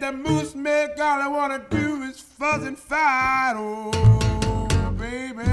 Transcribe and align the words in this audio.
that 0.00 0.18
moose 0.18 0.54
make 0.54 0.98
all 0.98 1.20
I 1.20 1.28
wanna 1.28 1.64
do 1.70 2.02
is 2.02 2.20
fuzz 2.20 2.64
and 2.64 2.78
fight, 2.78 3.54
oh 3.56 3.90
baby. 4.98 5.44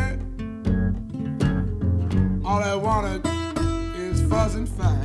All 2.45 2.61
I 2.63 2.75
wanna 2.75 3.19
do 3.19 4.01
is 4.01 4.21
fuzz 4.29 4.55
and 4.55 4.67
fight. 4.67 5.00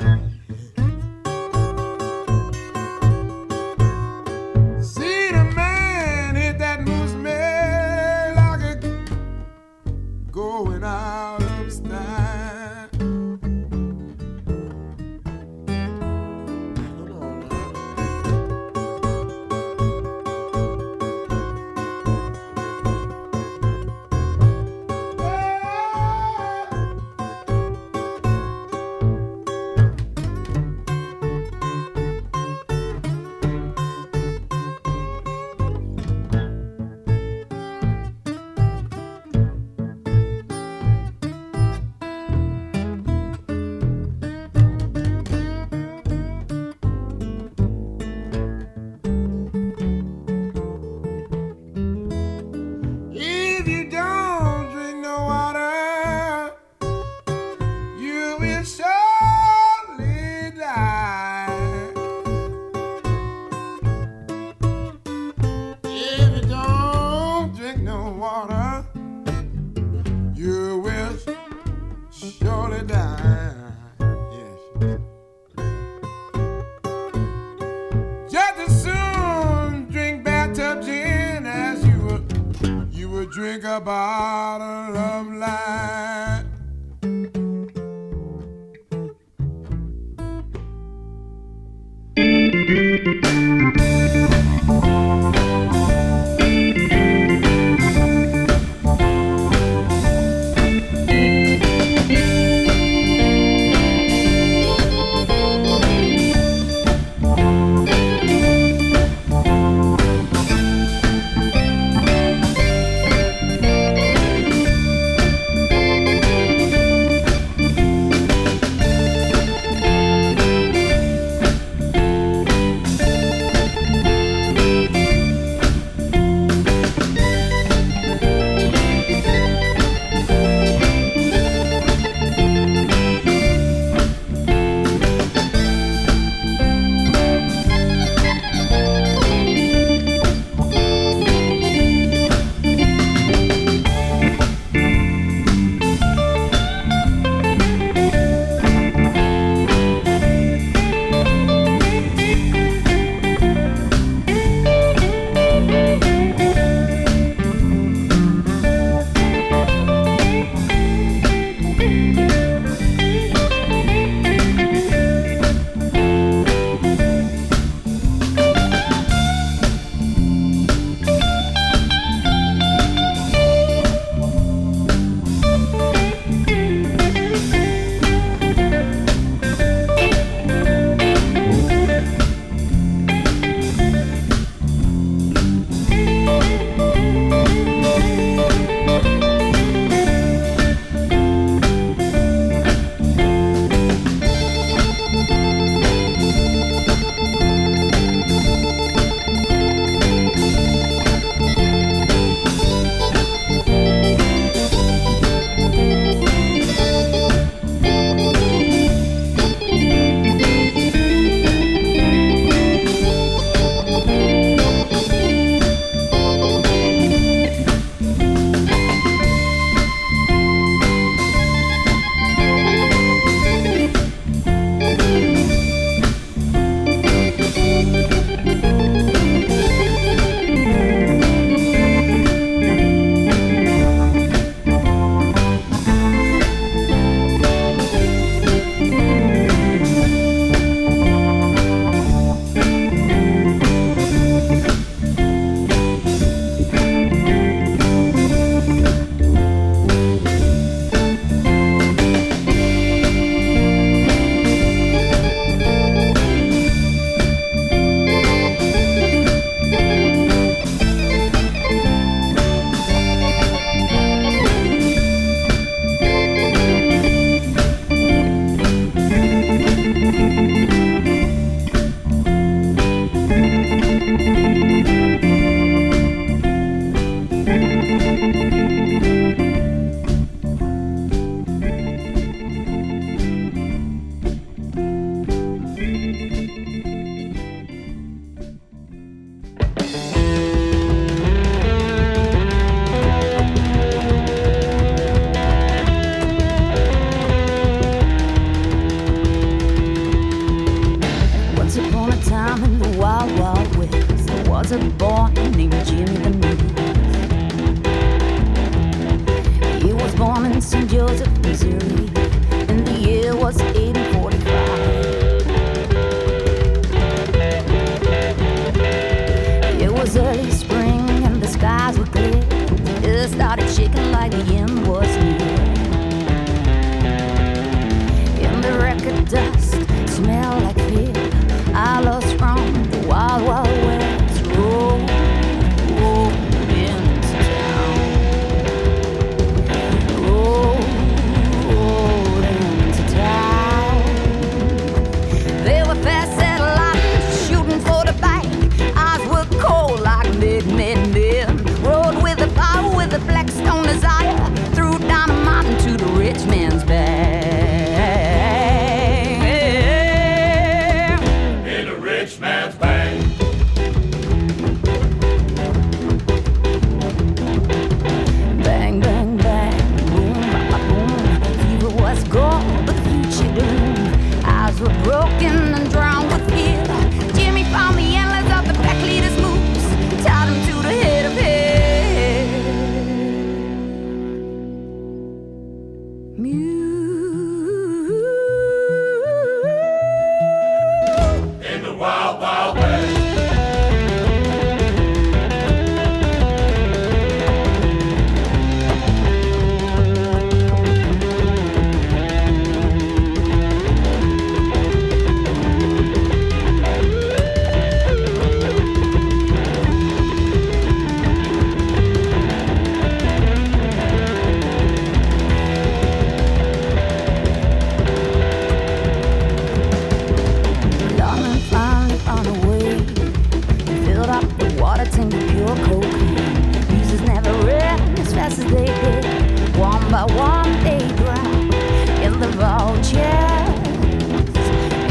One 428.66 430.10
by 430.10 430.24
one 430.24 430.72
they 430.82 430.98
drown 431.16 431.72
in 432.20 432.40
the 432.40 432.48
vultures, 432.56 433.16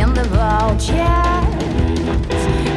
in 0.02 0.14
the 0.14 0.26
vultures, 0.26 0.96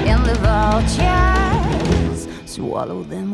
in 0.06 0.22
the 0.22 0.36
vultures. 0.40 2.28
Swallow 2.46 3.02
them 3.02 3.32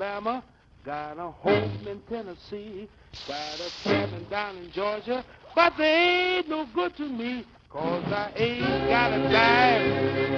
Alabama, 0.00 0.42
got 0.84 1.18
a 1.18 1.30
home 1.30 1.86
in 1.86 2.00
Tennessee, 2.08 2.88
got 3.28 3.60
a 3.60 3.70
cabin 3.84 4.26
down 4.30 4.56
in 4.56 4.70
Georgia, 4.72 5.24
but 5.54 5.74
they 5.76 6.38
ain't 6.38 6.48
no 6.48 6.66
good 6.74 6.96
to 6.96 7.08
me, 7.08 7.44
cause 7.68 8.04
I 8.06 8.32
ain't 8.36 8.88
got 8.88 9.12
a 9.12 9.18
dime, 9.18 9.82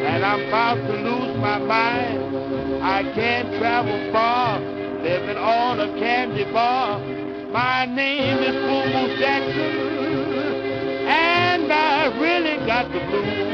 and 0.06 0.24
I'm 0.24 0.48
about 0.48 0.74
to 0.74 0.92
lose 0.92 1.36
my 1.38 1.58
mind. 1.58 2.82
I 2.82 3.02
can't 3.14 3.58
travel 3.58 4.12
far, 4.12 4.60
living 4.60 5.36
on 5.36 5.80
a 5.80 5.98
candy 5.98 6.44
bar. 6.52 6.98
My 7.50 7.86
name 7.86 8.38
is 8.38 8.54
Boo 8.54 9.16
Jackson, 9.18 9.76
and 11.06 11.72
I 11.72 12.06
really 12.18 12.66
got 12.66 12.92
the 12.92 13.00
blues. 13.10 13.53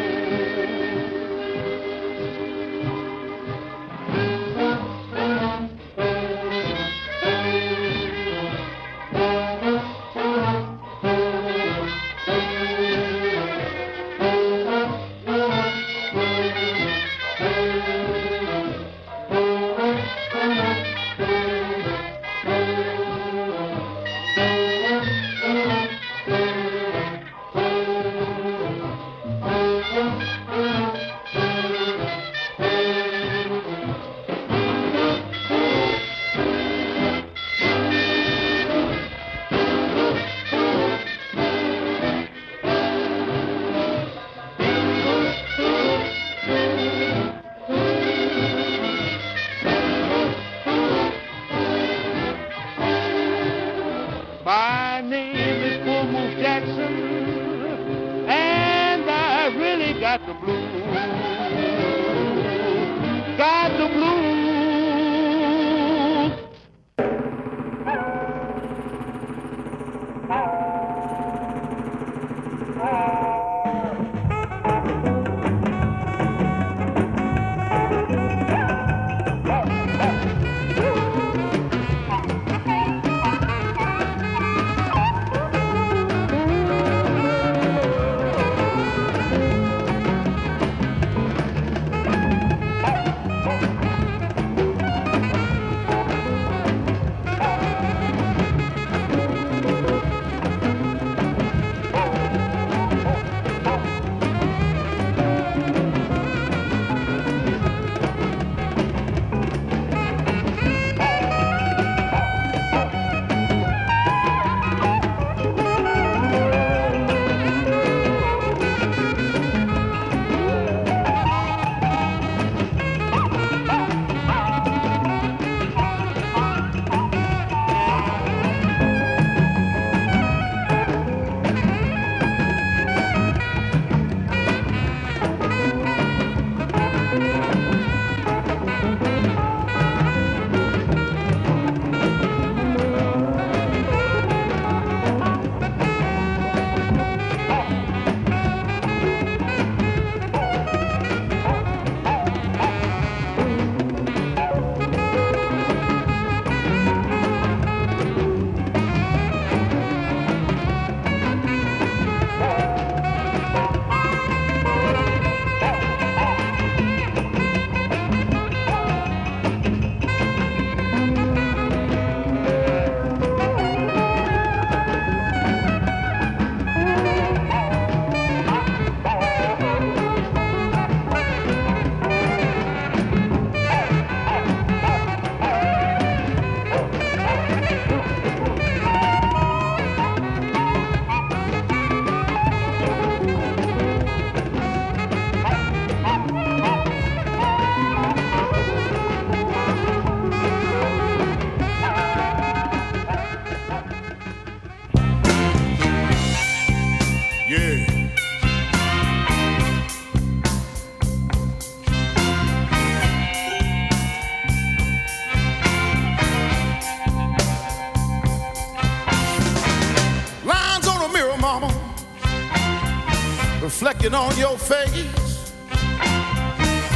Your 224.40 224.56
face. 224.56 225.52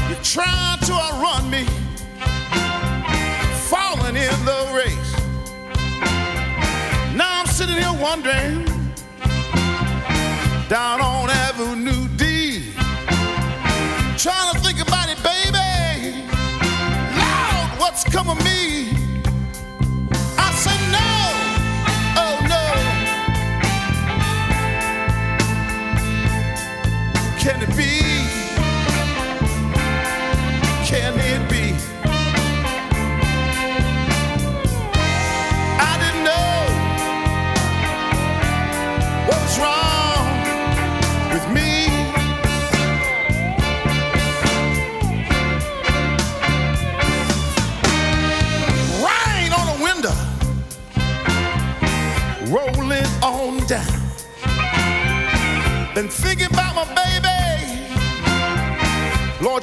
You're 0.08 0.22
trying 0.22 0.80
to 0.80 0.92
outrun 0.94 1.50
me, 1.50 1.66
falling 3.68 4.16
in 4.16 4.44
the 4.46 4.72
race. 4.74 5.12
Now 7.14 7.40
I'm 7.40 7.46
sitting 7.46 7.76
here 7.76 7.92
wondering, 8.00 8.64
down 10.70 11.02
on 11.02 11.28
Avenue 11.28 12.08
D, 12.16 12.72
trying 14.16 14.54
to 14.54 14.58
think 14.60 14.80
about 14.80 15.10
it, 15.10 15.22
baby. 15.22 16.24
Lord, 17.20 17.78
what's 17.78 18.04
come 18.04 18.30
of 18.30 18.42
me? 18.42 18.88
I 20.38 20.50
said 20.64 20.80
no, 20.96 21.43
Can 27.44 27.60
it 27.60 27.76
be? 27.76 28.00
Can 30.86 31.14
it 31.18 31.50
be? 31.50 31.76
I 35.78 35.92
didn't 36.00 36.24
know 36.24 36.56
what 39.28 39.40
was 39.42 39.58
wrong 39.60 40.24
with 41.34 41.46
me. 41.52 41.70
Rain 49.04 49.52
on 49.52 49.66
window, 49.82 50.16
rolling 52.46 53.10
on 53.22 53.58
down. 53.66 53.84
Been 55.94 56.08
thinking 56.08 56.46
about 56.46 56.74
my 56.74 56.84
baby. 56.94 57.13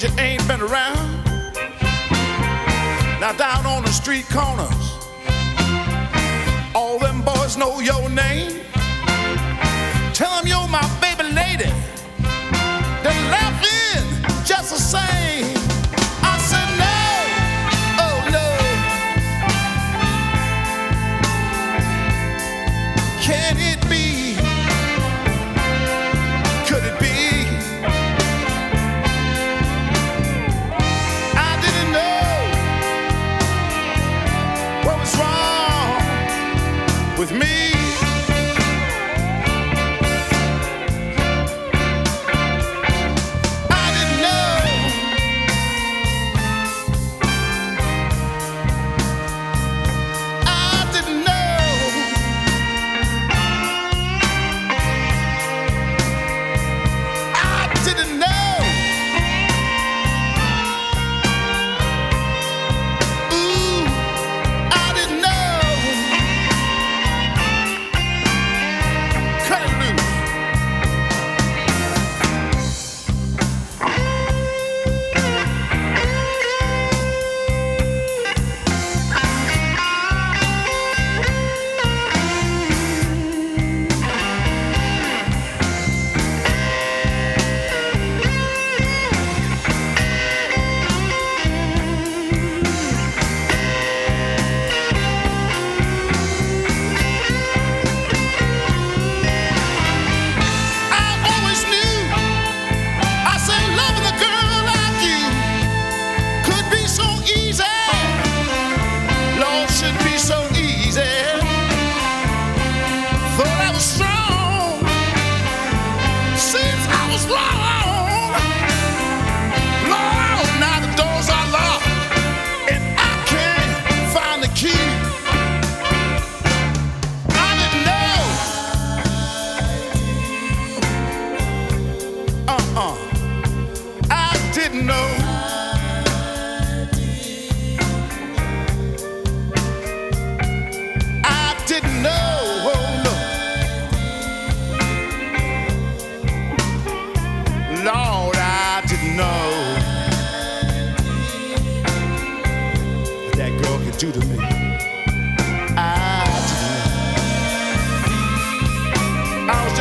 You 0.02 0.10
ain't 0.18 0.48
been 0.48 0.62
around. 0.62 1.24
Now 3.20 3.34
down 3.34 3.68
on 3.68 3.84
the 3.84 3.92
street 3.92 4.26
corners, 4.32 4.98
all 6.74 6.98
them 6.98 7.22
boys 7.22 7.56
know 7.56 7.80
your 7.82 8.10
name. 8.10 8.62
Tell 10.12 10.36
them 10.38 10.48
you're 10.48 10.68
my 10.70 10.82
baby 11.02 11.32
lady. 11.32 11.72
They're 13.04 13.30
laughing 13.30 14.04
just 14.44 14.74
the 14.74 14.80
same. 14.80 15.51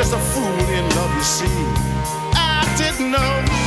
Just 0.00 0.14
a 0.14 0.18
fool 0.18 0.68
in 0.70 0.88
love, 0.96 1.14
you 1.14 1.22
see. 1.22 1.44
I 2.32 2.64
didn't 2.78 3.10
know. 3.10 3.59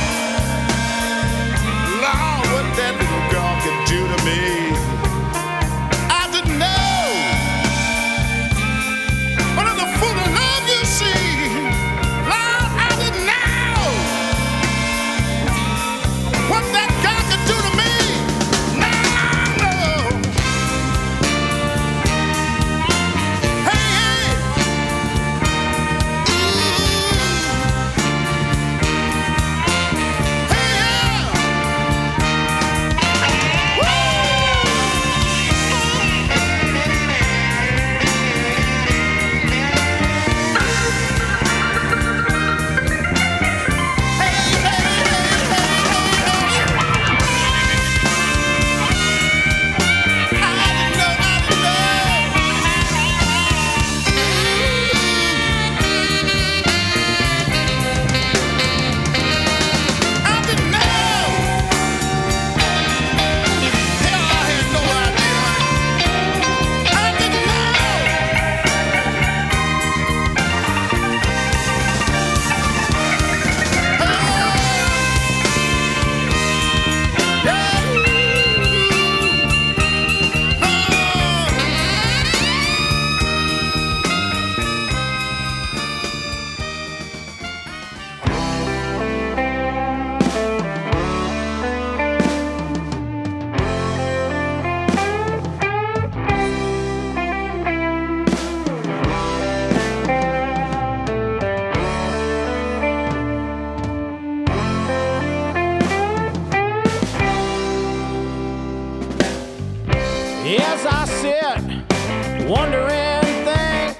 wonder 112.54 112.86
and 112.88 113.26
think. 113.48 113.96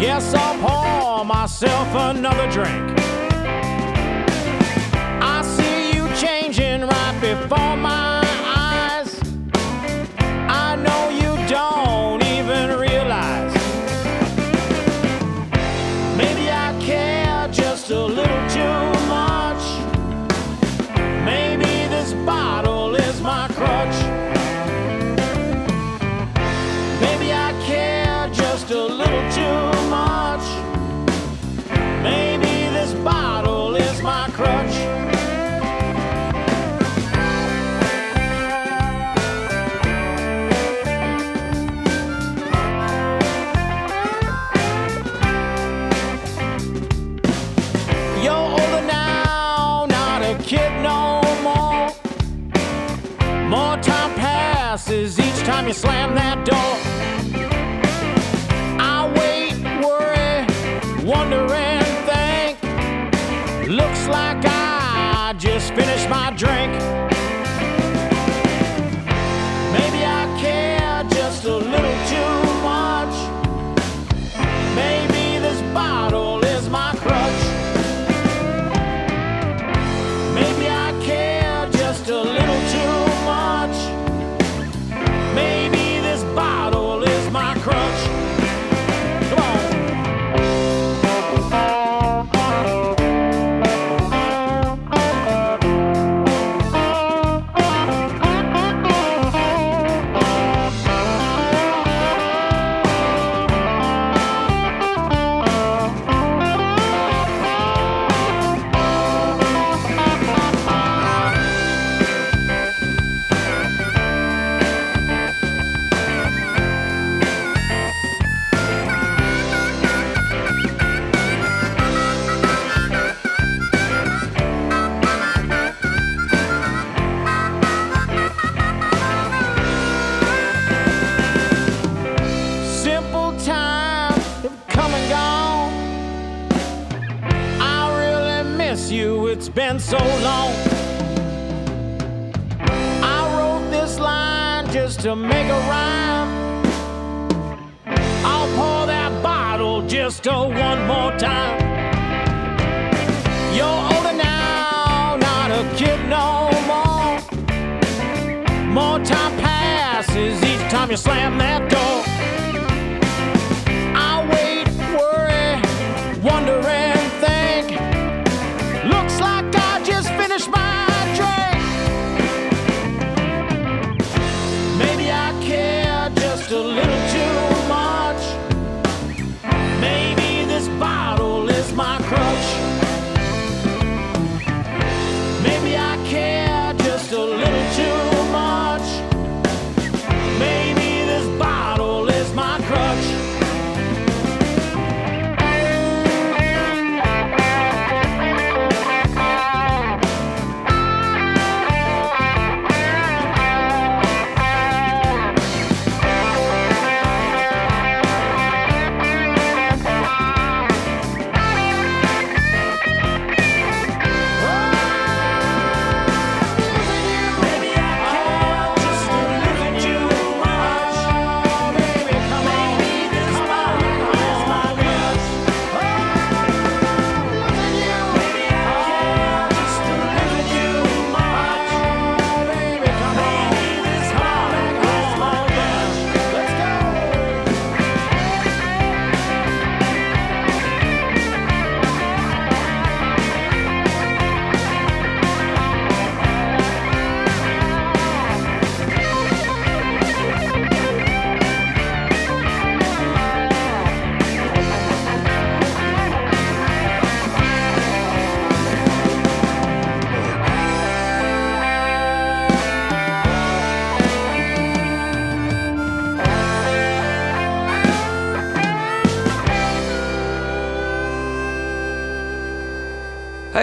Guess 0.00 0.34
I'll 0.34 0.56
pour 0.64 1.24
myself 1.24 1.88
another 2.10 2.50
drink. 2.50 2.84
I 5.34 5.36
see 5.56 5.96
you 5.96 6.04
changing 6.24 6.80
right 6.82 7.16
before 7.20 7.76
my 7.76 8.03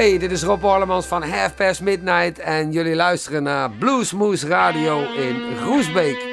Hey, 0.02 0.18
dit 0.18 0.32
is 0.32 0.44
Rob 0.44 0.64
Orlemans 0.64 1.06
van 1.06 1.24
Half 1.24 1.56
Past 1.56 1.82
Midnight 1.82 2.40
en 2.40 2.72
jullie 2.72 2.96
luisteren 2.96 3.44
naar 3.44 3.72
Bluesmoose 3.72 4.48
Radio 4.48 5.02
in 5.14 5.56
Groesbeek. 5.56 6.31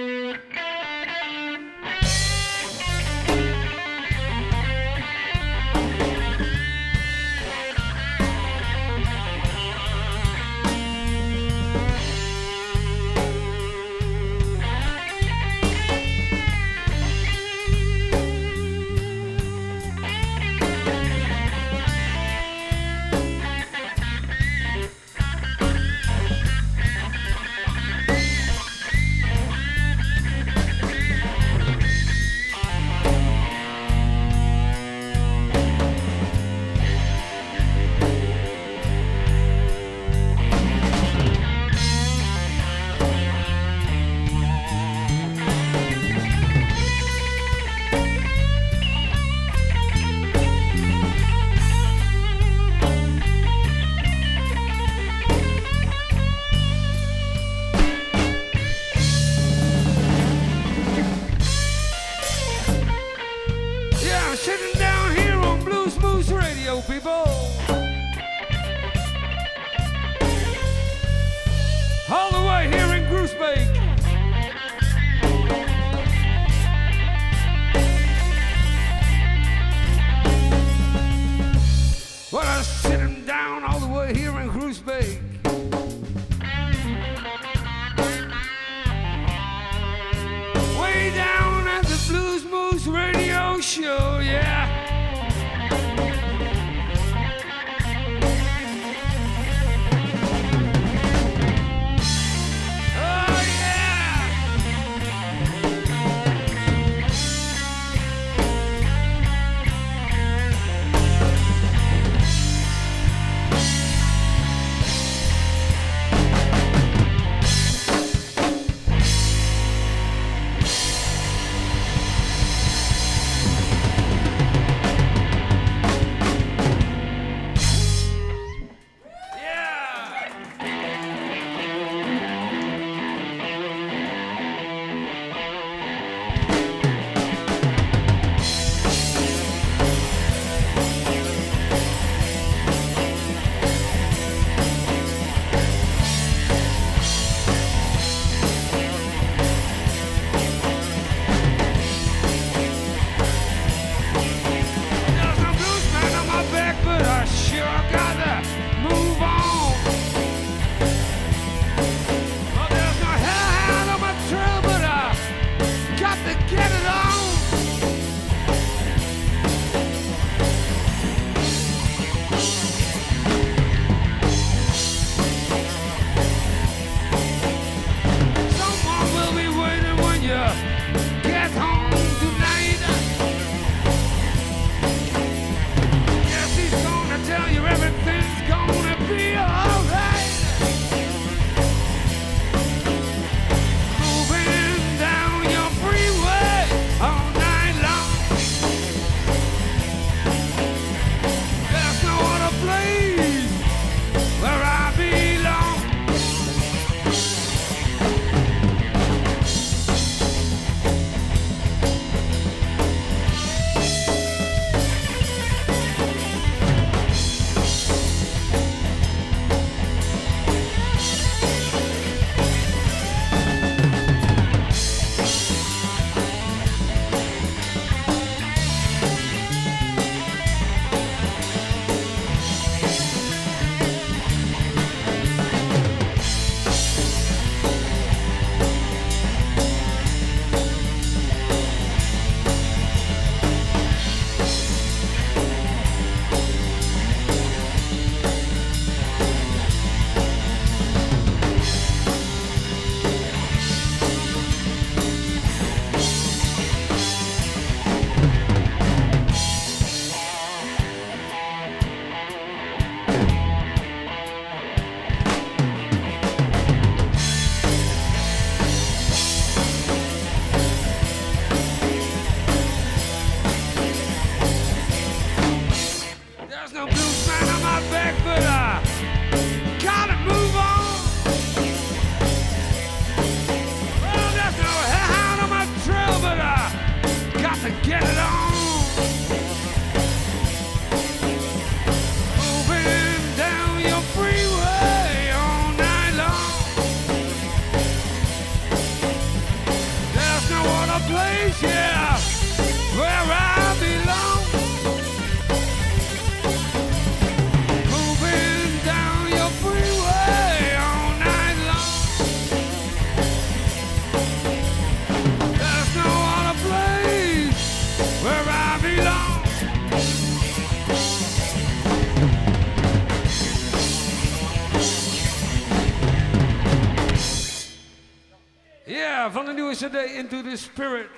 today 329.79 330.17
into 330.17 330.43
the 330.43 330.57
spirit. 330.57 331.09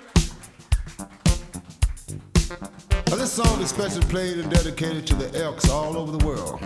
Now, 3.08 3.16
this 3.16 3.32
song 3.32 3.58
is 3.62 3.70
specially 3.70 4.04
played 4.04 4.36
and 4.36 4.50
dedicated 4.50 5.06
to 5.06 5.14
the 5.14 5.42
Elks 5.42 5.70
all 5.70 5.96
over 5.96 6.14
the 6.14 6.26
world. 6.26 6.60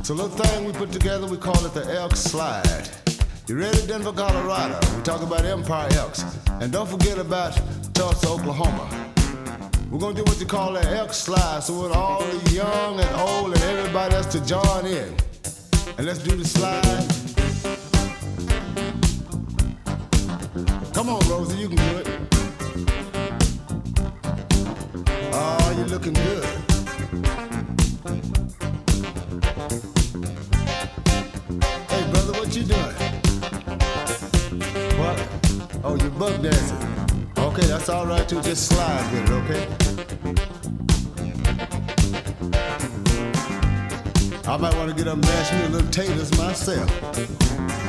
It's 0.00 0.10
a 0.10 0.14
little 0.14 0.36
thing 0.36 0.64
we 0.64 0.72
put 0.72 0.90
together, 0.90 1.28
we 1.28 1.36
call 1.36 1.64
it 1.64 1.74
the 1.74 1.84
Elk 1.94 2.16
Slide. 2.16 2.88
You 3.46 3.56
ready, 3.56 3.86
Denver, 3.86 4.12
Colorado? 4.12 4.80
We 4.96 5.02
talk 5.04 5.22
about 5.22 5.44
Empire 5.44 5.88
Elks. 5.92 6.24
And 6.60 6.72
don't 6.72 6.88
forget 6.88 7.18
about 7.18 7.56
Tulsa, 7.94 8.28
Oklahoma. 8.28 8.88
We're 9.92 10.00
gonna 10.00 10.16
do 10.16 10.24
what 10.24 10.40
you 10.40 10.46
call 10.46 10.74
an 10.74 10.86
elk 10.88 11.12
slide, 11.12 11.62
so 11.62 11.82
with 11.82 11.92
all 11.92 12.24
the 12.24 12.50
young 12.50 12.98
and 12.98 13.20
old 13.20 13.52
and 13.52 13.62
everybody 13.62 14.16
else 14.16 14.26
to 14.32 14.44
join 14.44 14.86
in. 14.86 15.14
And 15.98 16.04
let's 16.06 16.18
do 16.18 16.34
the 16.34 16.44
slide. 16.44 17.21
Come 21.02 21.14
on, 21.16 21.28
Rosie, 21.28 21.56
you 21.56 21.68
can 21.68 21.78
do 21.78 21.96
it. 21.98 22.06
Oh, 25.32 25.74
you're 25.76 25.88
looking 25.88 26.12
good. 26.12 26.44
Hey, 31.88 32.02
brother, 32.12 32.32
what 32.38 32.54
you 32.54 32.62
doing? 32.62 32.96
What? 34.96 35.18
Oh, 35.82 35.96
you're 36.00 36.10
bug 36.10 36.40
dancing. 36.40 36.78
Okay, 37.36 37.66
that's 37.66 37.88
all 37.88 38.06
right 38.06 38.28
too. 38.28 38.40
Just 38.40 38.68
slide 38.68 39.12
with 39.12 39.24
it, 39.24 39.32
okay? 39.42 39.66
I 44.46 44.56
might 44.56 44.76
want 44.76 44.88
to 44.88 44.94
get 44.96 45.08
up 45.08 45.14
and 45.14 45.24
dash 45.24 45.52
me 45.52 45.64
a 45.64 45.68
little 45.68 45.90
taters 45.90 46.30
myself. 46.38 47.81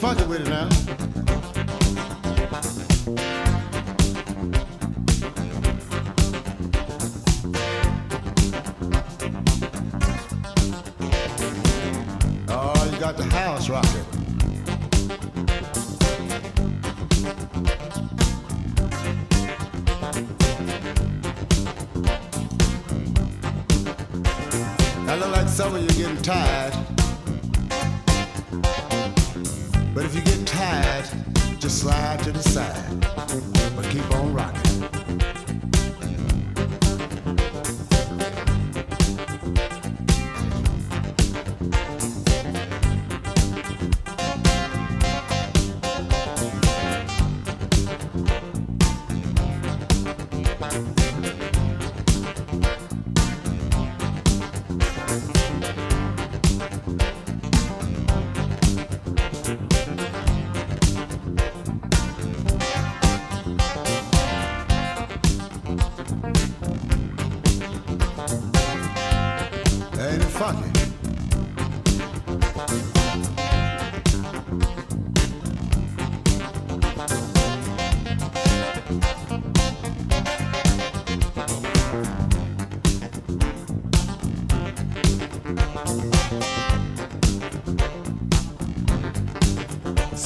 funky 0.00 0.24
with 0.24 0.40
it 0.40 0.48
now. 0.48 1.09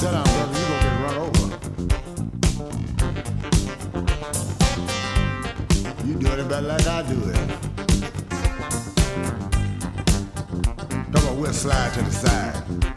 You 0.05 0.11
do 6.19 6.27
it 6.27 6.47
better 6.47 6.77
than 6.77 6.87
I 6.87 7.01
do 7.09 7.17
it. 7.29 7.37
Come 11.11 11.27
on, 11.27 11.39
we 11.39 11.47
slide 11.53 11.93
to 11.93 12.01
the 12.03 12.11
side. 12.11 12.94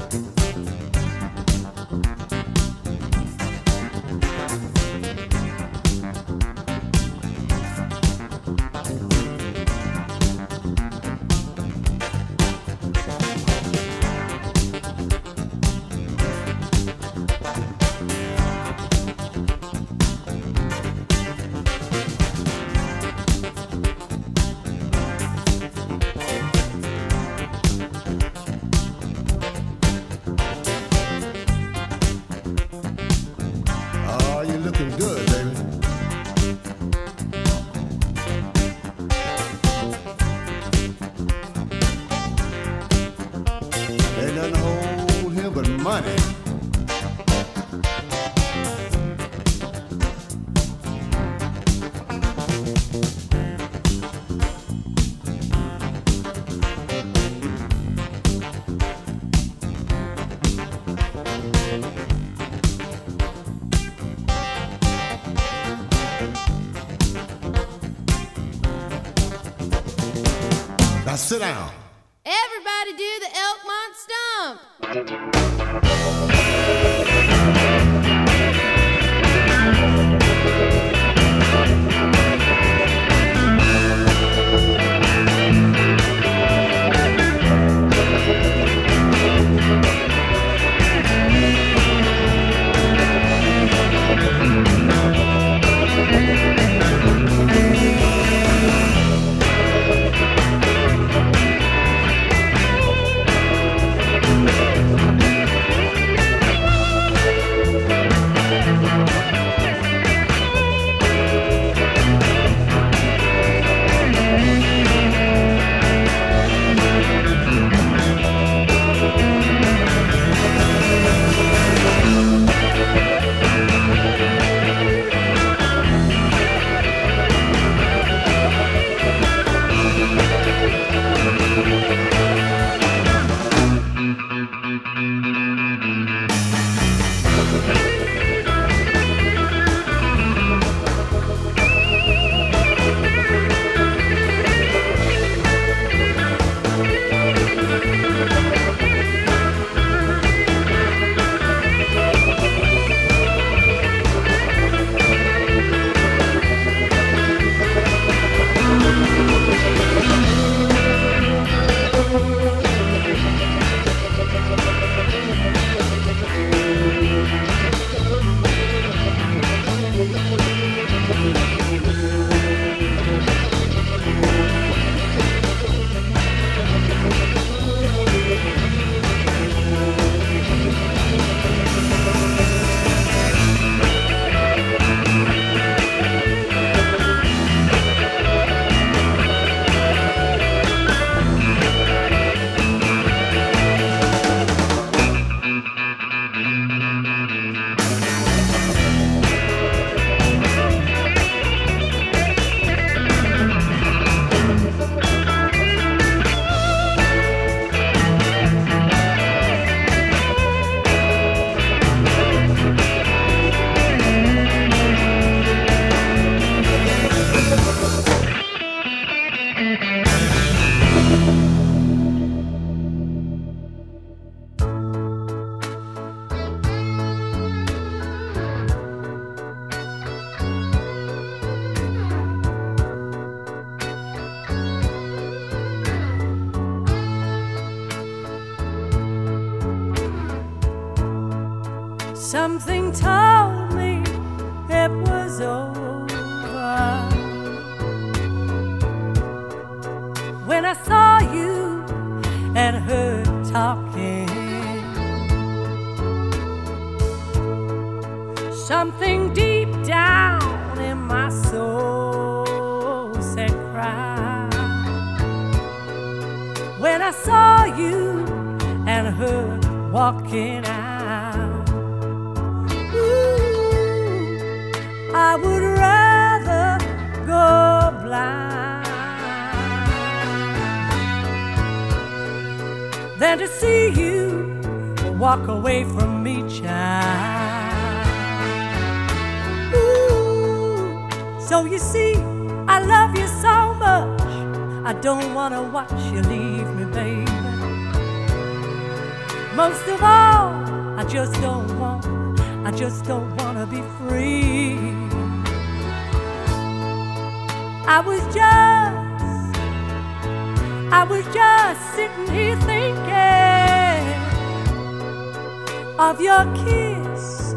of 315.98 316.20
your 316.20 316.44
kiss 316.54 317.54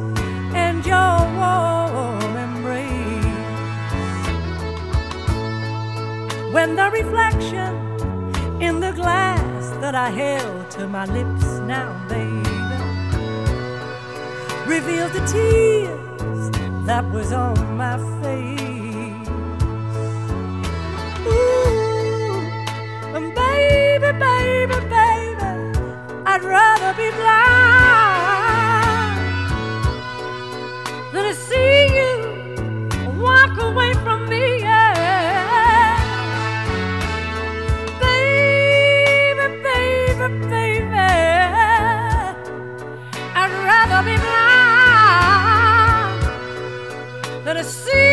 and 0.55 0.83
your 0.83 1.19
warm 1.37 2.35
embrace. 2.35 2.89
When 6.51 6.75
the 6.75 6.89
reflection 6.89 7.71
in 8.59 8.79
the 8.79 8.93
glass 8.93 9.69
that 9.81 9.93
I 9.93 10.09
held 10.09 10.71
to 10.71 10.87
my 10.87 11.05
lips 11.05 11.45
now, 11.67 11.93
baby, 12.09 12.49
revealed 14.65 15.13
the 15.13 15.23
tears 15.27 16.49
that 16.87 17.05
was 17.11 17.31
on 17.31 17.77
my 17.77 17.97
face. 18.23 19.29
Ooh, 21.27 22.41
baby, 23.35 24.11
baby, 24.17 24.79
baby, 24.89 25.51
I'd 26.25 26.43
rather 26.43 26.93
be 26.97 27.11
blind. 27.11 28.10
see. 47.63 48.10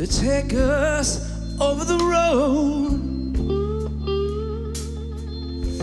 To 0.00 0.06
take 0.06 0.54
us 0.54 1.30
over 1.60 1.84
the 1.84 1.98
road. 1.98 2.92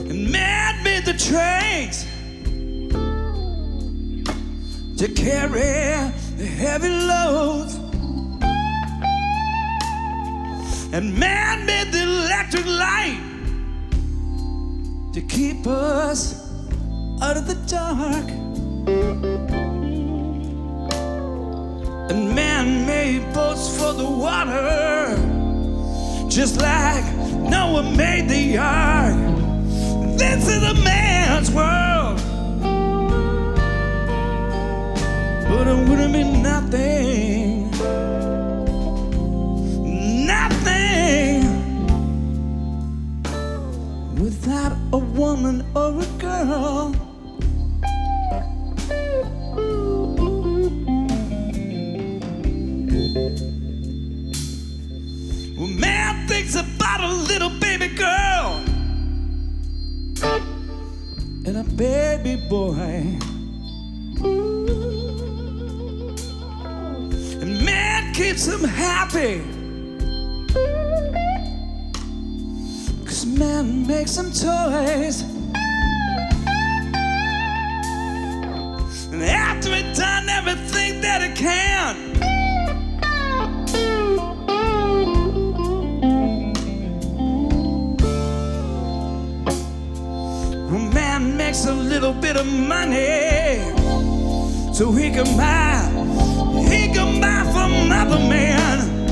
And 0.10 0.32
man 0.32 0.84
made 0.84 1.06
the 1.06 1.14
trains 1.14 2.04
to 4.98 5.08
carry 5.10 6.10
the 6.36 6.48
heavy 6.48 6.90
loads. 6.90 7.76
And 10.94 11.16
man 11.16 11.68
made 11.68 11.92
the 11.92 12.02
electric 12.02 12.66
light 12.66 13.22
to 15.14 15.22
keep 15.22 15.68
us 15.68 16.52
out 17.22 17.38
of 17.38 17.46
the 17.46 17.54
dark. 17.68 18.28
And 22.10 22.34
man 22.34 22.47
made 22.68 23.34
boats 23.34 23.78
for 23.78 23.94
the 23.94 24.10
water, 24.10 25.16
just 26.30 26.58
like 26.62 27.06
Noah 27.50 27.84
made 27.96 28.28
the 28.30 28.58
ark. 28.58 29.16
This 30.18 30.48
is 30.48 30.64
a 30.64 30.74
man's 30.84 31.50
world, 31.52 32.20
but 35.50 35.68
it 35.68 35.90
wouldn't 35.90 36.14
be 36.14 36.24
nothing, 36.24 37.72
nothing 40.26 41.44
without 44.20 44.74
a 44.94 44.98
woman 44.98 45.66
or 45.76 46.02
a 46.02 46.06
girl. 46.18 46.97
Man 55.58 56.28
thinks 56.28 56.56
about 56.56 57.02
a 57.02 57.08
little 57.08 57.50
baby 57.60 57.88
girl 57.88 58.64
and 61.48 61.58
a 61.58 61.64
baby 61.64 62.36
boy. 62.48 63.18
And 67.42 67.66
man 67.66 68.14
keeps 68.14 68.46
him 68.46 68.64
happy. 68.64 69.42
Cause 73.06 73.26
man 73.26 73.88
makes 73.88 74.16
him 74.18 74.32
toys. 74.32 75.24
And 79.12 79.24
after 79.24 79.74
he 79.74 79.82
done 79.94 80.30
everything 80.30 81.02
that 81.02 81.22
he 81.24 81.34
can. 81.34 82.07
Little 92.08 92.22
bit 92.22 92.38
of 92.38 92.46
money 92.46 93.60
so 94.74 94.94
he 94.94 95.10
can 95.10 95.26
buy, 95.36 95.90
he 96.70 96.88
can 96.94 97.20
buy 97.20 97.44
from 97.52 97.92
other 97.92 98.20
man. 98.30 99.06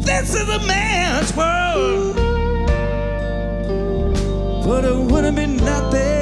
This 0.00 0.34
is 0.34 0.48
a 0.48 0.58
man's 0.66 1.32
world, 1.36 2.16
but 4.66 4.84
it 4.84 4.96
wouldn't 4.96 5.36
be 5.36 5.46
nothing, 5.46 6.15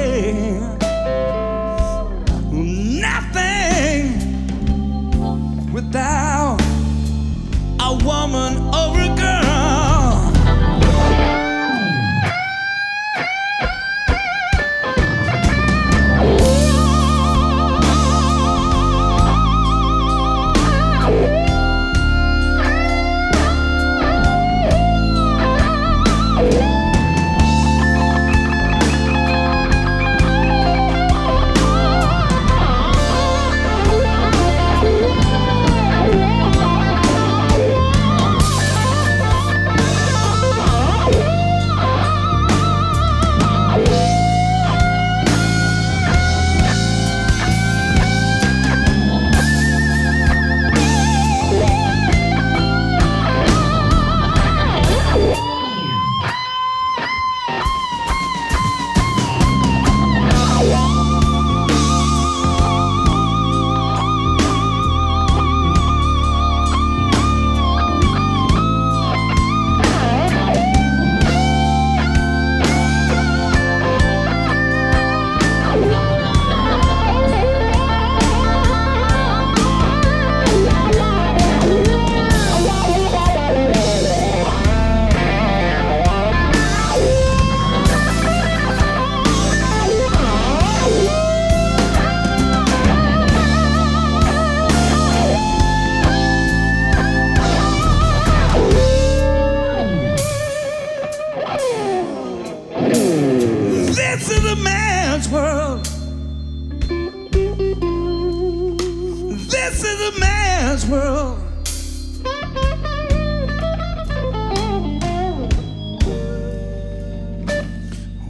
This 109.65 109.83
is 109.83 109.99
a 109.99 110.19
man's 110.19 110.85
world. 110.85 111.39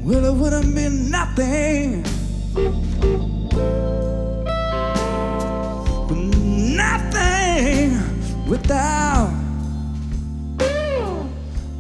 Well, 0.02 0.26
it 0.26 0.34
wouldn't 0.34 0.74
be 0.74 0.88
nothing. 0.88 2.04
Nothing 6.74 8.00
without 8.48 9.34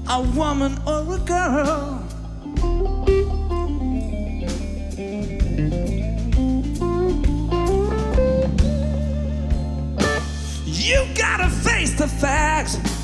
a 0.10 0.22
woman 0.36 0.78
or 0.86 1.16
a 1.16 1.20
girl. 1.20 1.95
Facts. 12.26 12.95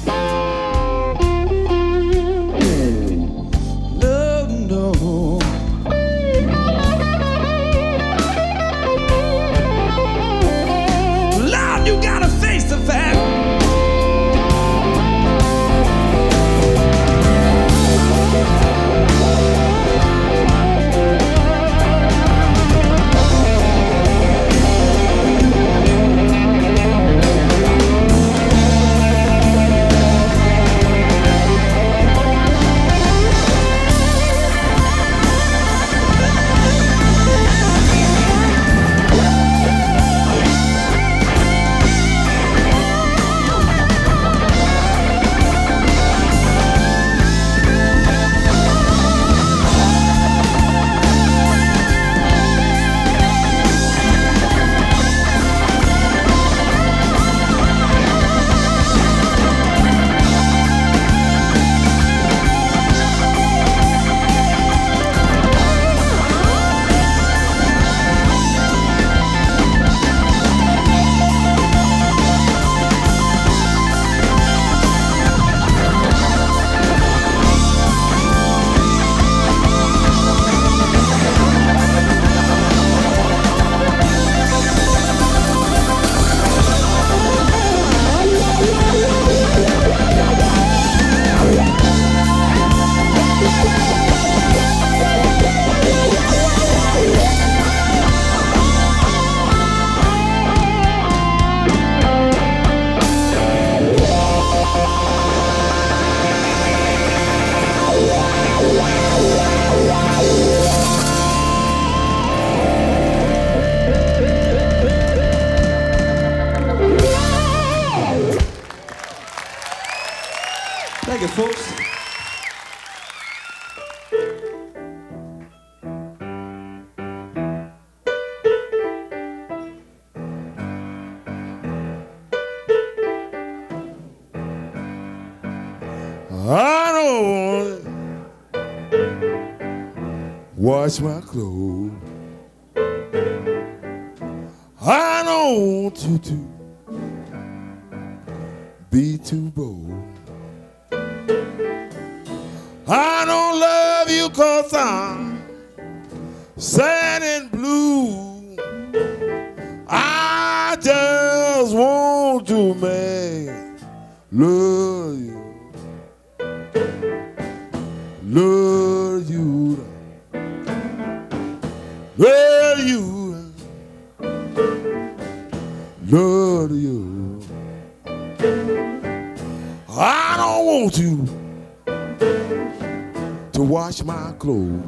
My 184.03 184.33
clothes. 184.39 184.83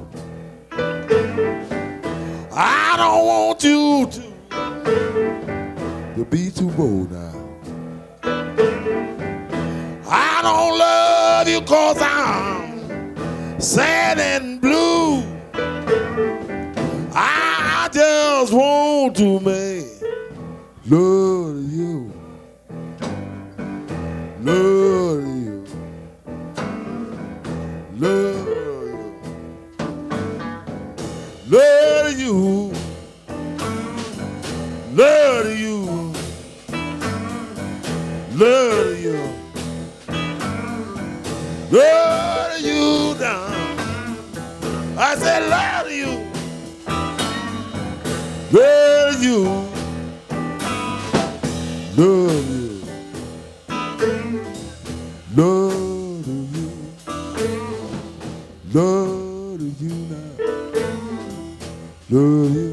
I 2.55 2.95
don't 2.97 3.25
want 3.25 3.63
you 3.63 4.07
to, 4.11 4.21
to 6.15 6.25
be 6.25 6.51
too 6.51 6.69
bold 6.71 7.11
now. 7.11 7.33
I 10.09 10.41
don't 10.41 10.77
love 10.77 11.47
you 11.47 11.61
cause 11.61 11.97
I'm 11.99 13.59
sad 13.59 14.19
and 14.19 14.61
blue. 14.61 15.23
I 17.15 17.89
just 17.91 18.53
want 18.53 19.15
to 19.17 19.39
make 19.39 20.01
love 20.85 21.55
to 21.55 21.61
you. 21.69 22.12
I 45.05 45.17
said 45.17 45.49
love 45.49 45.91
you. 45.91 46.11
Love 48.53 49.21
you. 49.21 49.43
Love 51.97 52.49
you. 52.49 52.81
Love 55.35 56.27
you. 56.27 56.71
Love 58.71 59.81
you 59.81 59.93
now. 60.09 60.31
Love 62.09 62.55
you. 62.55 62.72